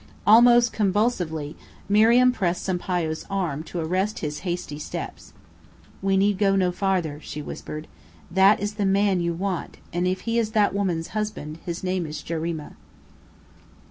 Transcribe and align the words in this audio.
Almost 0.25 0.73
convulsively 0.73 1.55
Miriam 1.87 2.31
pressed 2.31 2.63
Sampayo's 2.65 3.23
arm 3.29 3.61
to 3.65 3.77
arrest 3.79 4.17
his 4.17 4.39
hasty 4.39 4.79
steps. 4.79 5.31
"We 6.01 6.17
need 6.17 6.39
go 6.39 6.55
no 6.55 6.71
farther," 6.71 7.19
she 7.21 7.39
whispered. 7.39 7.87
"That 8.31 8.59
is 8.59 8.73
the 8.81 8.85
man 8.87 9.19
you 9.19 9.35
want; 9.35 9.77
and 9.93 10.07
if 10.07 10.21
he 10.21 10.39
is 10.39 10.53
that 10.53 10.73
woman's 10.73 11.09
husband, 11.09 11.59
his 11.67 11.83
name 11.83 12.07
is 12.07 12.23
Jarima." 12.23 12.77